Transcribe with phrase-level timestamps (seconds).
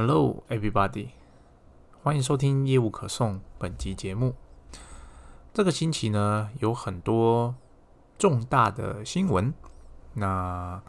[0.00, 1.08] Hello, everybody！
[2.04, 4.36] 欢迎收听业务可颂本集节目。
[5.52, 7.56] 这个星期呢，有很多
[8.16, 9.52] 重大的新闻。
[10.14, 10.80] 那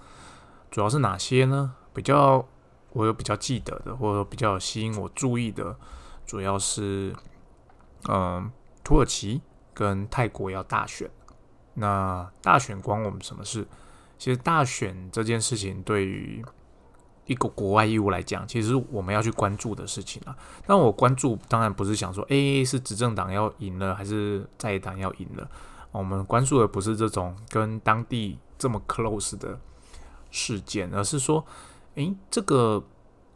[0.70, 1.74] 主要是哪些呢？
[1.92, 2.48] 比较
[2.92, 5.76] 我有比较记得的，或者说比较吸引我注意的，
[6.28, 7.12] 主要是
[8.08, 8.52] 嗯，
[8.84, 9.42] 土耳其
[9.74, 11.10] 跟泰国要大选。
[11.74, 13.68] 那大选关我们什么事？
[14.20, 16.46] 其实大选这件事情对于
[17.26, 20.36] 一个国外义务来讲，其实我们要去关注的事情啊。
[20.66, 25.48] 那我关注当然不是想说，哎，是执政党要赢了，还是在野党要赢了。
[25.92, 29.60] 我们关注的不是这种跟当地这么 close 的
[30.32, 31.46] 事件，而是说，
[31.96, 32.84] 诶，这个，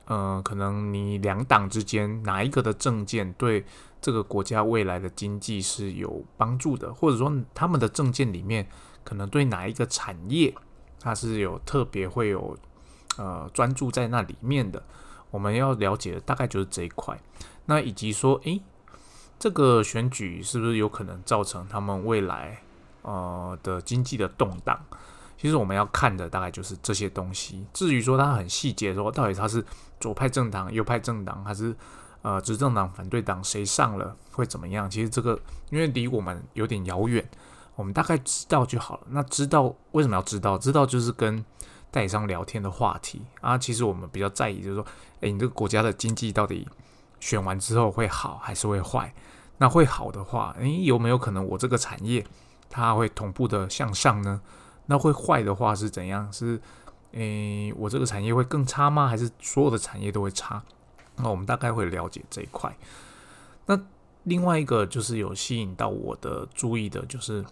[0.06, 3.64] 呃，可能你两党之间哪一个的政见对
[4.02, 8.68] 这个国家未来的经济是有帮助的，或者说他们的政见里面
[9.04, 10.54] 可能对哪一个产业
[11.00, 12.58] 它是有特别会有。
[13.18, 14.82] 呃，专注在那里面的，
[15.30, 17.16] 我们要了解的大概就是这一块。
[17.66, 18.62] 那以及说，诶，
[19.38, 22.62] 这个选举是不是有可能造成他们未来
[23.04, 24.80] 呃的经济的动荡？
[25.38, 27.66] 其实我们要看的大概就是这些东西。
[27.72, 29.64] 至于说它很细节，说到底它是
[30.00, 31.76] 左派政党、右派政党，还是
[32.22, 34.90] 呃执政党、反对党谁上了会怎么样？
[34.90, 37.24] 其实这个因为离我们有点遥远，
[37.76, 39.08] 我们大概知道就好了。
[39.10, 40.58] 那知道为什么要知道？
[40.58, 41.46] 知道就是跟。
[41.94, 44.86] 代理商聊天的话题啊，其实我们比较在意，就是说，
[45.20, 46.68] 诶，你这个国家的经济到底
[47.20, 49.14] 选完之后会好还是会坏？
[49.60, 52.26] 那会好的话，诶，有没有可能我这个产业
[52.68, 54.42] 它会同步的向上呢？
[54.88, 56.34] 那会坏的话是怎样？
[56.34, 56.60] 是
[57.12, 59.08] 诶，我这个产业会更差吗？
[59.08, 60.64] 还是所有的产业都会差？
[61.18, 62.76] 那我们大概会了解这一块。
[63.68, 63.80] 那
[64.24, 67.46] 另外一个就是有吸引到我的注意的，就是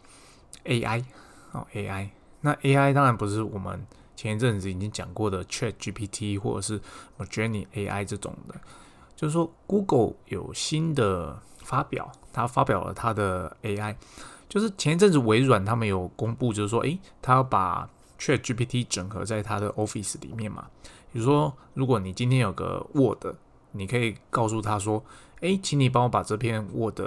[0.65, 1.05] AI
[1.51, 2.09] 哦，AI。
[2.41, 3.85] 那 AI 当然不是我们。
[4.21, 6.79] 前一阵子已经讲过的 Chat GPT 或者是
[7.17, 8.53] m j o r n y AI 这种的，
[9.15, 13.95] 就是说 Google 有新的发表，它发表了它的 AI，
[14.47, 17.89] 就是前一阵子微软他们有公布，就是说，诶，他要把
[18.19, 20.67] Chat GPT 整合在它的 Office 里面嘛。
[21.11, 23.25] 比如说，如果你今天有个 Word，
[23.71, 25.03] 你可以告诉他说，
[25.39, 27.01] 诶，请你帮我把这篇 Word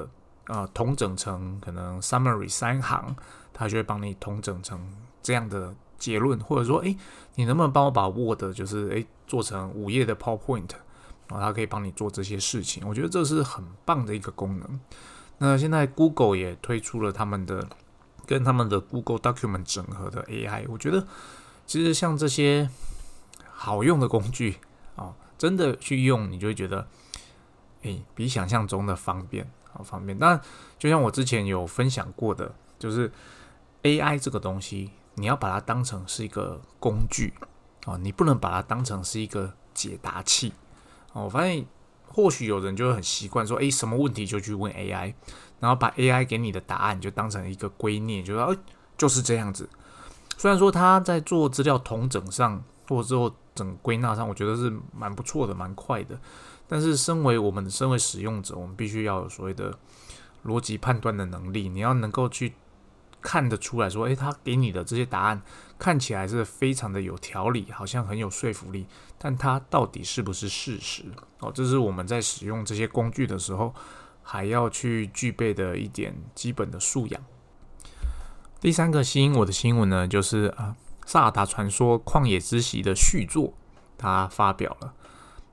[0.46, 3.14] 啊统整成可能 Summary 三行，
[3.52, 4.80] 他就会帮你统整成
[5.22, 5.72] 这样的。
[6.04, 6.94] 结论，或者说，诶，
[7.36, 10.68] 你能不能帮我把 Word 就是诶做成五页的 PowerPoint，
[11.28, 12.86] 然后它可以帮你做这些事情。
[12.86, 14.80] 我觉得这是很棒的一个功能。
[15.38, 17.66] 那现在 Google 也推出了他们的
[18.26, 20.66] 跟他们的 Google Document 整合的 AI。
[20.68, 21.06] 我觉得
[21.64, 22.68] 其实像这些
[23.50, 24.58] 好用的工具
[24.96, 26.86] 啊，真的去用，你就会觉得
[27.80, 30.18] 诶比想象中的方便，好方便。
[30.18, 30.38] 但
[30.78, 33.10] 就像我之前有分享过的，就是
[33.84, 34.90] AI 这个东西。
[35.16, 37.32] 你要把它当成是一个工具
[37.86, 40.52] 啊，你不能把它当成是一个解答器
[41.12, 41.24] 哦。
[41.24, 41.64] 我发现
[42.08, 45.14] 或许有人就会很习惯说，诶，什么问题就去问 AI，
[45.60, 48.58] 然后把 AI 给你的答案就当成一个归臬，就说，诶，
[48.96, 49.68] 就是这样子。
[50.36, 56.18] 虽然说他在做资料统整上或者之后整归纳上，我觉得是蛮不错的，蛮快的。
[56.66, 59.78] 但是身为我们身为使用者，我们必须要有所谓的
[60.44, 62.54] 逻辑判断的能力，你要能够去。
[63.24, 65.40] 看得出来说，诶，他给你的这些答案
[65.78, 68.86] 看起来是非常的有条理，好像很有说服力，
[69.16, 71.06] 但它到底是不是事实？
[71.40, 73.74] 哦，这是我们在使用这些工具的时候
[74.22, 77.20] 还要去具备的一点基本的素养。
[78.60, 80.76] 第三个吸引我的新闻呢，就是啊，
[81.10, 83.54] 《萨达传说：旷野之息》的续作，
[83.96, 84.92] 它发表了。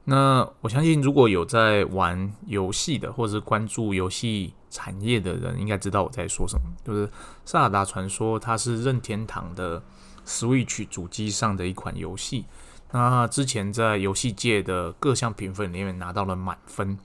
[0.04, 6.64] 那我相信，如果有在玩游戏的，或者是关注游戏产业的人，应该知道我在说什么。
[6.84, 7.08] 就是
[7.46, 9.84] 《萨尔达传说》，它是任天堂的
[10.26, 12.46] Switch 主机上的一款游戏。
[12.94, 16.98] 那之前在游戏界的各项评分里面拿到了满分。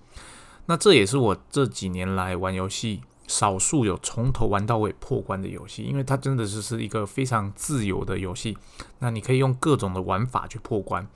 [0.67, 8.59] 那这也是我这几年来玩游戏少数有从头玩到尾破关的游戏，因为它真的是是一个非常自由的游戏。
[8.99, 11.07] 那你可以用各种的玩法去破关。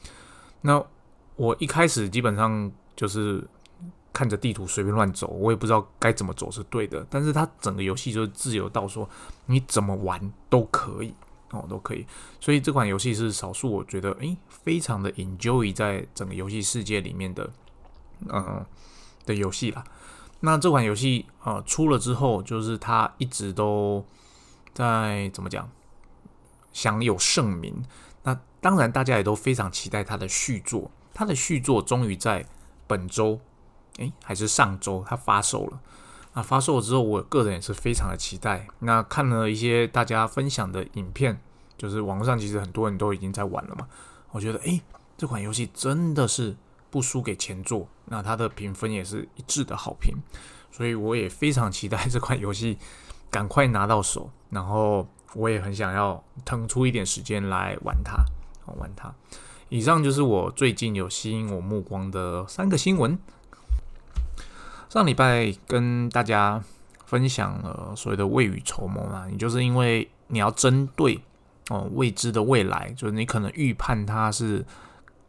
[0.60, 0.80] 那
[1.34, 3.44] 我一开始基本上就是
[4.20, 7.06] 看着地图随便乱走，我也不知道该怎么走是对的。
[7.08, 9.08] 但是它整个游戏就是自由到说
[9.46, 11.14] 你怎么玩都可以
[11.52, 12.06] 哦，都可以。
[12.38, 17.50] 所以这款游戏是少数我觉得诶非常的 enjoy 在整个游戏世界里面的
[18.28, 18.62] 嗯
[19.24, 19.82] 的游戏啦。
[20.40, 24.04] 那这款游戏呃出了之后，就是它一直都
[24.74, 25.66] 在怎么讲
[26.74, 27.82] 享有盛名。
[28.24, 30.90] 那当然大家也都非常期待它的续作。
[31.14, 32.44] 它的续作终于在
[32.86, 33.40] 本周，
[33.98, 35.80] 诶，还是上周，它发售了。
[36.32, 38.66] 那发售了之后，我个人也是非常的期待。
[38.78, 41.40] 那看了一些大家分享的影片，
[41.76, 43.88] 就是网络上其实很多人都已经在玩了嘛。
[44.30, 44.80] 我觉得，诶，
[45.18, 46.56] 这款游戏真的是
[46.88, 50.14] 不输给前作，那它的评分也是一致的好评，
[50.70, 52.78] 所以我也非常期待这款游戏
[53.28, 58.24] 赶快拿到手，然后我也很想要腾出一点时间来玩它，
[58.78, 59.12] 玩它。
[59.68, 63.18] 以上就是我最近有吸引我目光的三个新闻。
[64.90, 66.60] 上礼拜跟大家
[67.06, 71.22] 分享了所谓的未雨绸缪嘛，你就是因为你要针对
[71.68, 74.66] 哦未知的未来，就是你可能预判它是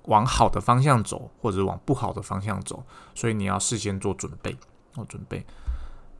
[0.05, 4.57] 往好的方向走，或者往不好的方向走，所以你要事先做准备
[4.95, 5.45] 哦准备。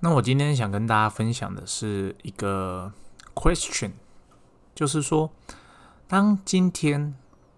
[0.02, 2.94] 那我今天想跟大家分享的是一个
[3.34, 3.94] question，
[4.76, 5.32] 就是说，
[6.08, 7.16] 当今天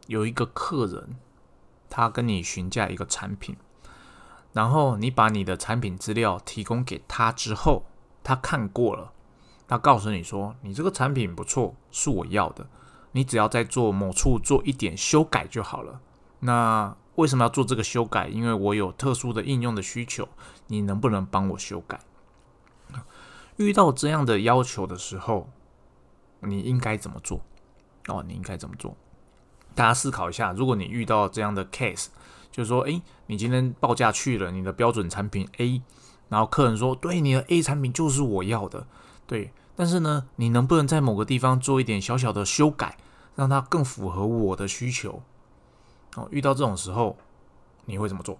[0.07, 1.17] 有一个客人，
[1.89, 3.57] 他跟你询价一个产品。
[4.53, 7.85] 然后你把你的产品资料提供给他之后，
[8.23, 9.11] 他看过了，
[9.67, 12.67] 他告诉你说：“你这个产品不错，是我要的。
[13.13, 15.99] 你只要在做某处做一点修改就好了。”
[16.41, 18.27] 那为什么要做这个修改？
[18.27, 20.29] 因为我有特殊的应用的需求，
[20.67, 21.99] 你能不能帮我修改？
[23.55, 25.49] 遇到这样的要求的时候，
[26.41, 27.41] 你应该怎么做？
[28.07, 28.95] 哦，你应该怎么做？
[29.73, 32.09] 大家思考一下，如果你遇到这样的 case。
[32.53, 35.81] 就是说，诶，你今天报价去了你的标准产品 A，
[36.29, 38.85] 然后客人说，对，你的 A 产品就是我要的，
[39.25, 42.95] 对，但是呢，你能不能在某个地方做一点小小的修改，
[43.35, 45.23] 让它更符合我的需求？
[46.15, 47.17] 哦，遇到这种时候，
[47.85, 48.37] 你会怎么做？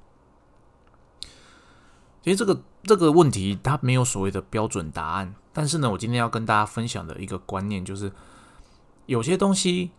[2.22, 8.12] 其实这个这个问题它没有所谓的标准答案，但是呢，我今天要跟大家分享的一个观念就是，
[9.08, 9.90] 有些东西。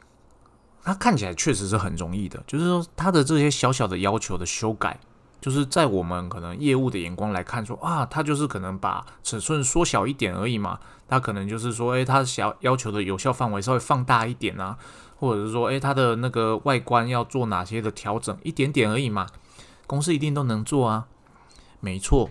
[0.84, 5.00] 它看起来确实是很容易的，就是说它的这些小小的要求的修改，
[5.40, 10.78] 就是在我们可能业务的眼光来看，说啊，它就是可能把尺寸缩小一点而已嘛，
[11.08, 14.76] 它可能就是说，诶，它小要求的有效范围稍微放大一点啊，
[15.16, 19.26] 或者是说，诶，它的那个外观要做哪些的调整，一点点而已嘛，
[19.86, 21.06] 公司一定都能做啊，
[21.80, 22.30] 没错，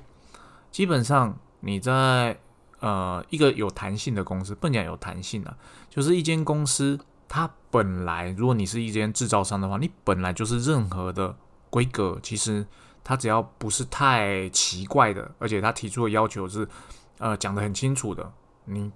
[0.71, 2.39] 基本上你在
[2.81, 5.57] 呃一个有弹性的公司，不讲有弹性啊，
[5.89, 6.99] 就是一间公司。
[7.33, 11.35] 它本来，如果你是一间制造商的话，你本来就是任何的
[11.71, 12.63] 规格，其实
[13.03, 16.69] 它只要不是太奇怪的，而且它提出的要求是，
[17.17, 18.31] 呃，讲的很清楚的，
[18.65, 18.91] 你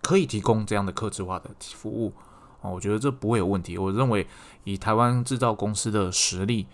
[0.00, 2.12] 可以提供这样的客制化的服务
[2.60, 3.76] 哦，我觉得这不会有问题。
[3.76, 4.24] 我认为
[4.62, 6.68] 以台湾制造公司的实力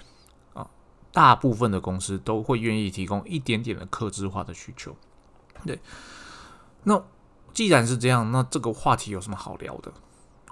[0.52, 0.68] 啊，
[1.14, 4.94] 大部分的公司都会愿意提供一点点的客制化的需求。
[5.64, 5.80] 对，
[6.84, 7.02] 那
[7.54, 9.90] 既然是这样，那这个话题有什么好聊的？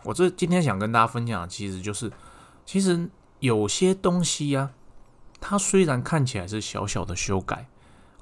[0.08, 2.10] 我这今天想跟大家分享的，其实就是，
[2.64, 3.10] 其实
[3.40, 4.70] 有些东西呀，
[5.38, 7.68] 它虽然看起来是小小的修改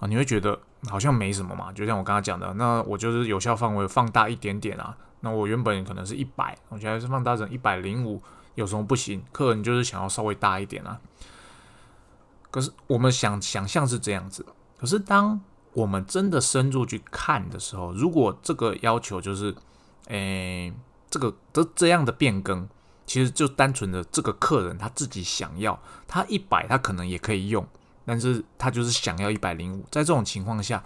[0.01, 1.71] 啊，你会觉得好像没什么嘛。
[1.71, 4.97] 就像我刚刚讲的，那我就是有效范围放大一点点啊。
[5.21, 8.21] 那我原本可能是一百，我现在是放大成一百零五，
[8.57, 9.23] 有什么不行？
[9.31, 11.01] 客人就是想要稍微大一点啊。
[12.51, 14.45] 可是我们想想象是这样子，
[14.77, 15.41] 可是当
[15.73, 19.55] 我们真的深入去看的时候，如果这个要求就是，
[20.09, 20.73] 诶。
[21.17, 22.69] 这个这这样的变更，
[23.07, 27.67] 其实就单纯的这个客人他自己想要，他一百他可能也可以用，
[28.05, 29.81] 但是他就是想要一百零五。
[29.91, 30.85] 在这种情况下，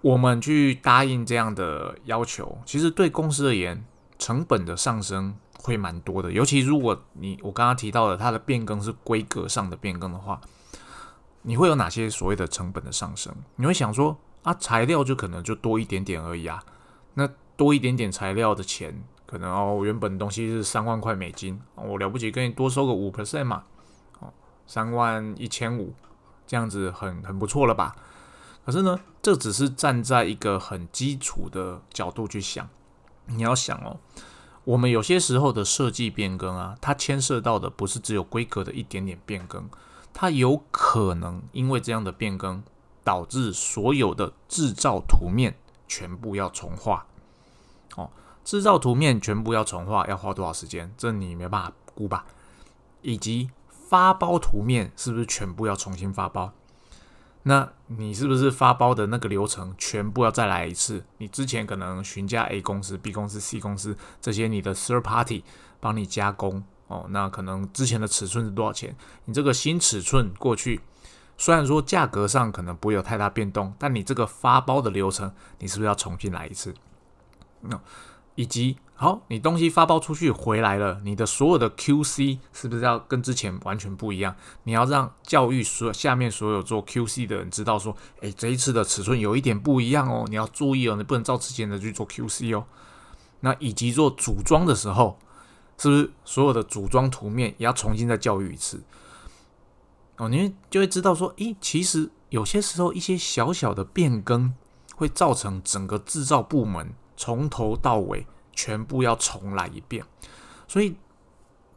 [0.00, 3.84] 我们去答应这样的要求，其实对公司而言，
[4.18, 6.32] 成本的上升会蛮多的。
[6.32, 10.40] 尤其如果你我刚刚提到的它的变更是规格上的变更的话，
[11.42, 13.34] 你会有哪些所谓的成本的上升？
[13.56, 16.64] 你会想说啊，材料就可能就多一点点而已啊，
[17.12, 17.28] 那。
[17.60, 23.64] 多一点点材料的钱，可能哦，原本东西是三万块美金，我了不起，跟你多收个五 percent 嘛，
[24.20, 24.32] 哦，
[24.66, 25.92] 三万一千五，
[26.46, 27.94] 这样子很很不错了吧？
[28.64, 32.66] 可是呢，这只是站在一个很基础的角度去想，
[33.26, 33.98] 你要想哦，
[34.64, 39.68] 我们有些时候的设计变更啊，它牵涉到的不是只有规格的一点点变更，
[40.14, 42.62] 它有可能因为这样的变更，
[43.04, 47.06] 导致所有的制造图面全部要重画。
[47.96, 48.10] 哦，
[48.44, 50.92] 制造图面全部要重画，要花多少时间？
[50.96, 52.24] 这你没办法估吧？
[53.02, 56.52] 以及发包图面是不是全部要重新发包？
[57.44, 61.02] 那你是不是发包的那个流程全部要再来一次？
[61.16, 65.42] 你之前可能询价 A 公司、B 公司、C 公司这些你的 third party
[65.80, 68.94] 帮你加工哦，那可能之前的尺寸是多少钱？
[69.24, 70.82] 你这个新尺寸过去，
[71.38, 76.74] 虽然说价格上可能不会有太大变动，但你这个发包的流程，你是不是要重新来一次？
[77.62, 77.80] 那
[78.34, 84.34] 以及好，你东西发包出去回来了，你的所有的 QC 是不是要跟之前完全不一样？
[84.64, 92.64] 你要让教育所下面所有做 QC 的人知道说，诶，这一次的尺寸有一点不一样哦，你要注意哦，你不能照之前的去做 QC 哦。
[93.40, 95.18] 那以及做组装的时候，
[95.78, 98.82] 是不是所有的组装图面也要重新再教育一次？
[100.18, 104.54] 哦，你就会知道说，诶，其实有些时候一些小小的变更
[104.94, 110.02] 会造成整个制造部门从头到尾全部要重来一遍，
[110.66, 110.96] 所以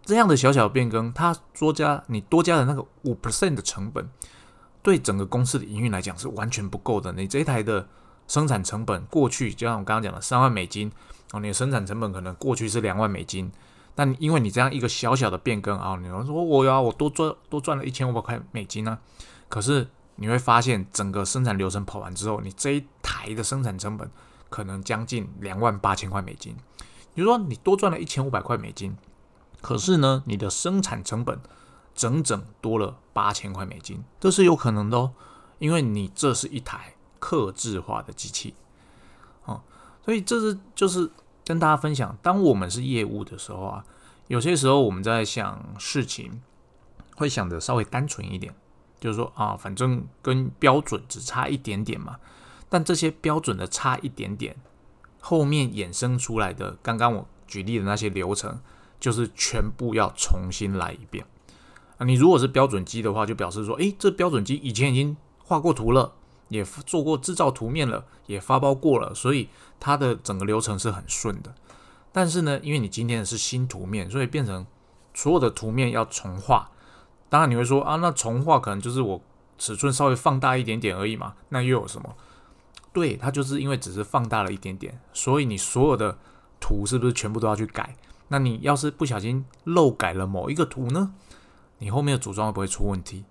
[0.05, 4.09] 这样的小小变更，它多加你多加的那个五 percent 的成本，
[4.81, 7.11] 对整个公司的营运来讲是完全不够的。
[7.11, 7.85] 你这一台的
[8.25, 10.89] 生产成本过去就像我刚刚讲的三万美金，
[11.33, 13.51] 哦，你的生产成本可能过去是两万美金。
[13.93, 18.97] 但因为你这样一个小小的变更啊，你说我要我多赚多赚了一千五百块美金呢？
[19.49, 24.09] 可是你会发现，整个生产流程跑完之后，你这一台的生产成本
[24.53, 26.55] 可能将近两万八千块美金。
[27.15, 28.95] 比如说你多赚了一千五百块美金，
[29.61, 31.39] 可是呢，你的生产成本
[31.95, 35.13] 整整多了八千块美金，这是有可能的哦。
[35.57, 38.53] 因为你这是一台克制化的机器，
[39.45, 39.61] 哦，
[40.05, 41.09] 所以这是就是。
[41.45, 43.85] 跟大家分享，当我们是业务的时候啊，
[44.29, 46.41] 有些时候我们在想事情，
[47.17, 48.55] 会想的稍微单纯一点，
[48.97, 52.15] 就是说啊，反正跟标准只差一点点嘛。
[52.73, 54.55] 但这些标准的差一点点，
[55.19, 58.59] 后面衍生出来的，刚刚我举例的那些流程，
[58.99, 61.23] 就是全部要重新来一遍
[61.99, 62.05] 啊。
[62.07, 66.13] 你如果是标准机的话，就表示说，诶，这标准机以前已经画过图了。
[66.49, 69.49] 也做过制造图面了，也发包过了，所以
[69.79, 71.55] 它的整个流程是很顺的。
[72.11, 74.63] 但是呢，因为你今天是新图面，所以变成
[75.15, 76.69] 所有的图面要重画。
[77.27, 79.19] 当然你会说啊，那重画可能就是我
[79.57, 82.15] 尺寸稍微放大一点点而已嘛，那又有什么？
[82.93, 86.17] 对，它就是因为只是放大了一点点，所以你所有的
[86.59, 87.97] 图是不是全部都要去改？
[88.29, 91.13] 那你要是不小心漏改了某一个图呢？
[91.79, 93.25] 你后面的组装会不会出问题？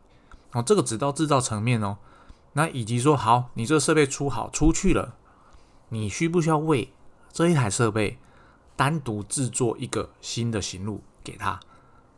[0.50, 1.96] 哦，这个只到制造层面哦。
[2.54, 5.14] 那以及说好，你这个设备出好出去了，
[5.88, 6.92] 你需不需要为
[7.32, 8.18] 这一台设备
[8.76, 11.58] 单独制作一个新的行路给他？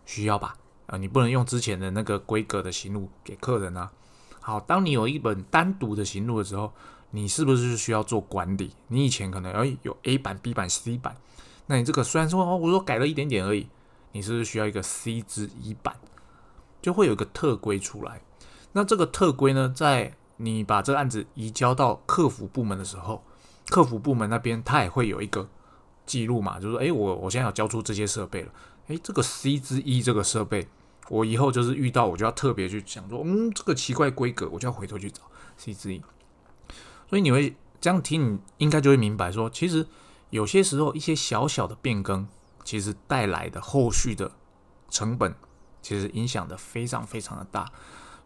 [0.04, 0.56] 需要吧？
[0.86, 3.92] 啊，你不能用之前的那个规格的行路给客人啊。
[4.40, 6.72] 好，当你有一本单独的行路的时候，
[7.14, 8.72] 你是不是需要做管理？
[8.88, 11.16] 你以前可能哎有 A 版、B 版、C 版，
[11.66, 13.68] 那你这个虽然说哦，我说改了一点点而已，
[14.10, 15.94] 你是不是需要一个 C 之一版？
[16.82, 18.20] 就会有一个特规出来。
[18.72, 23.22] 那这个特规呢，在你把这个案子移交到客服部门的时候，
[23.68, 25.48] 客服部门那边他也会有一个
[26.04, 28.52] 记录嘛，就是说，哎，我我现在要交出这些设备了，
[28.88, 30.66] 哎，这个 C 之一这个设备，
[31.08, 35.22] 我以后就是遇到我就要特别去想说，嗯，这个奇怪规格，我就要回头去找
[35.56, 36.02] C 之一。
[37.14, 39.86] 所以你会这样听，你应该就会明白说，其实
[40.30, 42.26] 有些时候一些小小的变更，
[42.64, 44.32] 其实带来的后续的
[44.90, 45.32] 成本，
[45.80, 47.70] 其实影响的非常非常的大。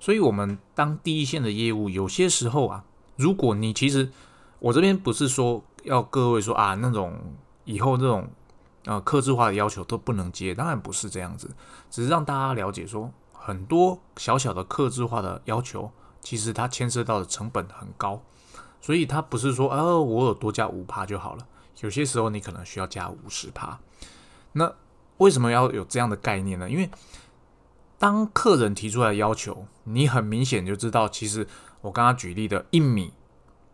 [0.00, 2.82] 所以，我们当第一线的业务，有些时候啊，
[3.16, 4.10] 如果你其实
[4.58, 7.14] 我这边不是说要各位说啊，那种
[7.66, 8.26] 以后这种
[8.86, 11.54] 呃克制化的要求都不能接，当然不是这样子，
[11.90, 15.92] 只是让大家了解说，很多小小的克制化的要求，
[16.22, 18.22] 其实它牵涉到的成本很高，
[18.80, 21.46] 所以它不是说呃我有多加五趴就好了，
[21.80, 23.78] 有些时候你可能需要加五十趴。
[24.52, 24.72] 那
[25.18, 26.68] 为什么要有这样的概念呢？
[26.70, 26.88] 因为
[27.98, 31.46] 当客人提出来要求，你很明显就知道，其实
[31.80, 33.12] 我刚刚举例的一米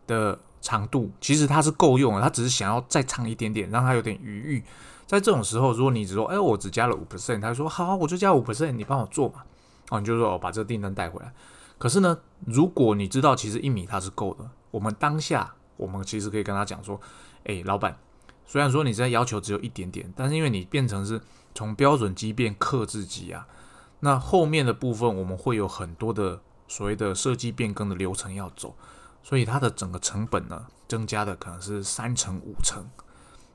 [0.07, 4.63] 的长度，其实它是够用的，他只是想要再长一点点，让他有点余裕。
[5.05, 9.43] 在这种时候，如果你只说，哎，我只加了五 percent，他说好，我就加五 percent，你帮我做嘛。
[9.91, 11.31] 哦，你就说，我把这个订单带回来。
[11.77, 16.99] 可是呢，如果你知道其实一米它是够的，我们当下我们其实可以跟他讲说，
[17.45, 17.97] 哎，老板，
[18.45, 21.21] 虽然说你这要求只有一点点，但是因为你变成是
[21.53, 23.47] 从标准机变克制机啊。
[24.01, 28.75] 那后面的部分我们会有很多的所谓的设计变更的流程要走，
[29.23, 32.85] 所以它的整个成本呢增加的可能是三成五成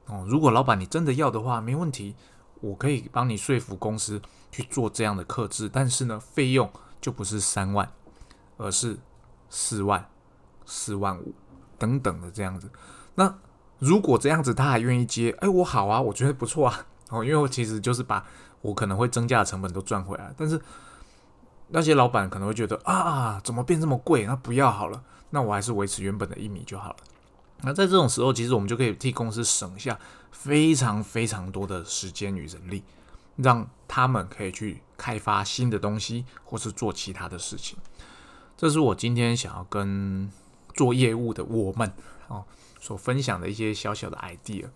[0.06, 0.24] 哦。
[0.26, 2.16] 如果老板你真的要的话，没问题，
[2.62, 7.92] 我可以帮你说服公司去做这样的克制，但是呢，费用就不是三万，
[8.56, 8.98] 而是
[9.50, 10.08] 四万、
[10.70, 11.34] 四万五
[11.76, 12.70] 等等的这样子。
[13.16, 13.34] 那
[13.78, 18.24] 如果这样子他还愿意接，哎，我好啊，我觉得不错啊哦，因为我其实就是把。
[18.62, 20.60] 我可能会增加的成本都赚回来，但是
[21.68, 24.26] 那些老板可能会觉得啊，怎么变这么贵？
[24.26, 26.96] 那不要好了，那我还是维持原本的一米就好了。
[27.62, 29.98] 那在这种时候，其实我们就可以替公司省下
[30.30, 32.84] 非常非常多的时间与人力，
[33.36, 37.78] 让他们可以去开发新的东西，或是做其他的事情。
[38.58, 40.30] 这是我今天想要跟
[40.74, 41.92] 做业务的我们
[42.28, 42.44] 哦
[42.80, 44.66] 所分享的一些小小的 idea，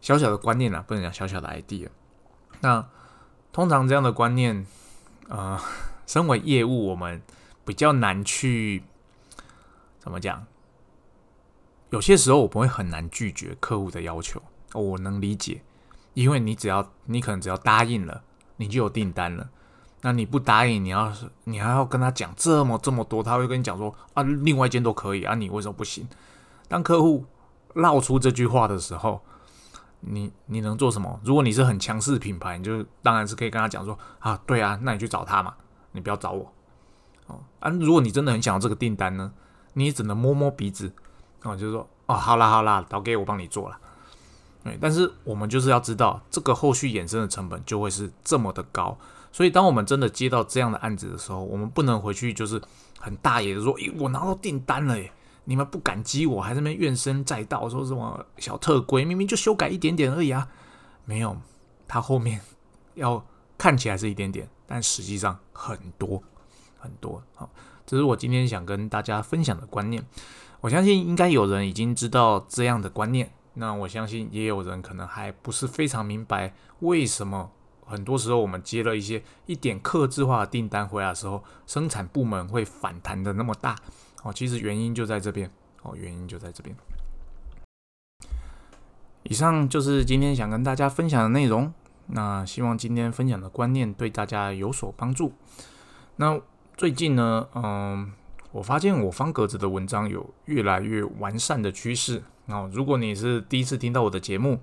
[0.00, 1.88] 小小的观念啊，不能讲小小的 idea。
[2.60, 2.88] 那
[3.52, 4.66] 通常这样的观念，
[5.28, 5.60] 呃，
[6.06, 7.22] 身为业务，我们
[7.64, 8.82] 比较难去
[9.98, 10.46] 怎么讲？
[11.90, 14.42] 有些时候我们会很难拒绝客户的要求，
[14.74, 15.62] 我能理解，
[16.14, 18.22] 因为你只要你可能只要答应了，
[18.56, 19.48] 你就有订单了。
[20.02, 26.06] 那你不答应，你要是你还要跟他讲这么这么多，他会跟你讲说啊，另外一间都可以啊，你为什么不行？
[26.68, 27.24] 当客户
[27.74, 29.20] 闹出这句话的时候，
[30.00, 31.18] 你你能做什么？
[31.24, 35.54] 如果你是很强势品牌，你就当然是可以跟他讲说啊，对啊，那你去找他嘛，
[35.92, 36.52] 你不要找我
[37.26, 37.40] 哦。
[37.58, 39.32] 啊，如果你真的很想要这个订单呢，
[39.72, 40.92] 你也只能摸摸鼻子
[41.42, 43.76] 哦，就是说哦，好啦好啦，倒给我帮你做了。
[44.62, 48.96] 对，但是我们就是要知道，这个后续衍生的成本就会是这么的高。
[49.38, 52.60] 所以，当我们真的接到这样的案子的时候，我们不能回去就是
[52.98, 55.12] 很大爷的说：“诶，我拿到订单了，耶，
[55.44, 60.48] 你们不感激我，还在那边怨声载道，说什么小特规，明明就修改一点点而已啊！”
[61.06, 61.36] 没有，
[61.86, 62.40] 它后面
[62.94, 63.24] 要
[63.56, 66.20] 看起来是一点点，但实际上很多
[66.76, 67.22] 很多。
[67.36, 67.48] 好，
[67.86, 70.04] 这是我今天想跟大家分享的观念。
[70.62, 77.52] 我相信应该有人已经知道这样的观念，那我相信也有人可能还不是非常明白为什么。
[77.88, 83.74] 很多时候，我们接了一些一点克制化的订单回来的时候，生产部门会反弹的那么大
[84.22, 84.32] 哦。
[84.32, 85.50] 其实原因就在这边
[85.82, 86.76] 哦，原因就在这边。
[89.24, 91.72] 以上就是今天想跟大家分享的内容。
[92.10, 95.32] 那希望今天分享的观念对大家有所帮助。
[96.16, 96.40] 那
[96.76, 98.10] 最近呢，嗯，
[98.52, 102.22] 我发现我方格子的文章有越来越完善的趋势。
[102.46, 104.60] 哦，如果你是第一次听到我的节目，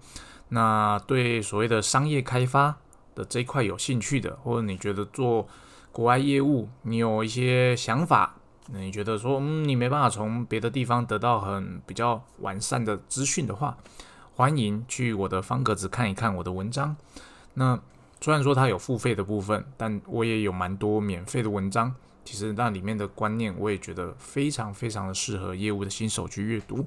[0.49, 2.77] 那对所谓的商业开发。
[3.15, 5.47] 的这一块有兴趣的，或者你觉得做
[5.91, 8.35] 国外业务，你有一些想法，
[8.71, 13.77] 那你觉得说，嗯，你没办法从别的地方得到很比较完善的资讯的话，
[14.35, 16.95] 欢迎去我的方格子看一看我的文章。
[17.53, 17.79] 那
[18.19, 21.95] 虽然说它有付费的部分，但我也有蛮多免费的文章。
[22.23, 26.85] 其实那里面的观念，我也觉得非常非常的适合业务的新手去阅读。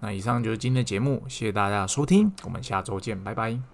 [0.00, 3.71] 那以上就是今天的节目，谢谢大家收听，我们下周见，拜拜。